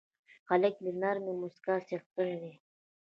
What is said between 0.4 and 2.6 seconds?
هلک د نرمې موسکا څښتن دی.